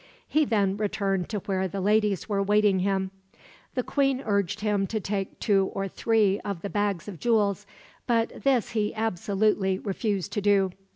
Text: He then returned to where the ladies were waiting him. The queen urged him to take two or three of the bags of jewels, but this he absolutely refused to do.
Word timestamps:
He 0.27 0.45
then 0.45 0.77
returned 0.77 1.29
to 1.29 1.41
where 1.41 1.67
the 1.67 1.79
ladies 1.79 2.27
were 2.27 2.41
waiting 2.41 2.79
him. 2.79 3.11
The 3.75 3.83
queen 3.83 4.23
urged 4.25 4.61
him 4.61 4.87
to 4.87 4.99
take 4.99 5.37
two 5.39 5.69
or 5.75 5.87
three 5.87 6.39
of 6.39 6.63
the 6.63 6.71
bags 6.71 7.07
of 7.07 7.19
jewels, 7.19 7.67
but 8.07 8.41
this 8.41 8.71
he 8.71 8.95
absolutely 8.95 9.77
refused 9.77 10.33
to 10.33 10.41
do. 10.41 10.71